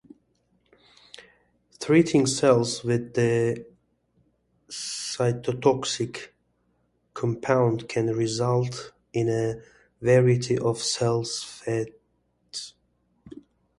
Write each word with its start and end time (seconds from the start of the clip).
Treating 1.79 2.25
cells 2.25 2.83
with 2.83 3.13
the 3.13 3.67
cytotoxic 4.67 6.29
compound 7.13 7.87
can 7.87 8.07
result 8.07 8.93
in 9.13 9.29
a 9.29 9.61
variety 10.03 10.57
of 10.57 10.79
cell 10.79 11.23
fates. 11.23 12.73